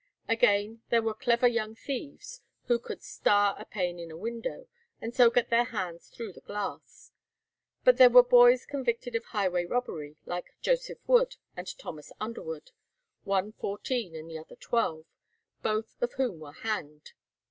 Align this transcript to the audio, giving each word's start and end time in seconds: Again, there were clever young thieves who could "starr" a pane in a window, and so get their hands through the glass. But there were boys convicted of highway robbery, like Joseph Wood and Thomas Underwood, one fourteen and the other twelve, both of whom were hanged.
Again, 0.27 0.81
there 0.89 1.03
were 1.03 1.13
clever 1.13 1.47
young 1.47 1.75
thieves 1.75 2.41
who 2.65 2.79
could 2.79 3.03
"starr" 3.03 3.55
a 3.59 3.65
pane 3.65 3.99
in 3.99 4.09
a 4.09 4.17
window, 4.17 4.67
and 4.99 5.13
so 5.13 5.29
get 5.29 5.51
their 5.51 5.65
hands 5.65 6.07
through 6.09 6.33
the 6.33 6.41
glass. 6.41 7.11
But 7.83 7.97
there 7.97 8.09
were 8.09 8.23
boys 8.23 8.65
convicted 8.65 9.15
of 9.15 9.25
highway 9.25 9.65
robbery, 9.65 10.15
like 10.25 10.55
Joseph 10.59 11.07
Wood 11.07 11.35
and 11.55 11.67
Thomas 11.77 12.11
Underwood, 12.19 12.71
one 13.25 13.51
fourteen 13.51 14.15
and 14.15 14.27
the 14.27 14.39
other 14.39 14.55
twelve, 14.55 15.05
both 15.61 15.93
of 16.01 16.13
whom 16.13 16.39
were 16.39 16.53
hanged. 16.53 17.11